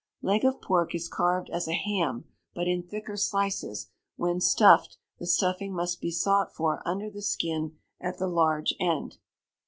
Leg 0.23 0.43
of 0.43 0.59
pork 0.63 0.95
is 0.95 1.07
carved 1.07 1.47
as 1.51 1.67
a 1.67 1.75
ham, 1.75 2.25
but 2.55 2.67
in 2.67 2.81
thicker 2.81 3.15
slices; 3.15 3.91
when 4.15 4.41
stuffed, 4.41 4.97
the 5.19 5.27
stuffing 5.27 5.75
must 5.75 6.01
be 6.01 6.09
sought 6.09 6.51
for 6.55 6.81
under 6.87 7.07
the 7.11 7.21
skin 7.21 7.77
at 7.99 8.17
the 8.17 8.25
large 8.27 8.73
end. 8.79 9.19